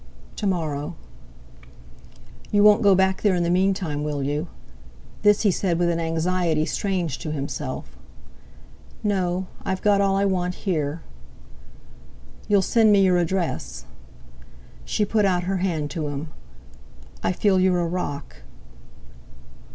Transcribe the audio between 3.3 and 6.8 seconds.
in the meantime, will you?" This he said with an anxiety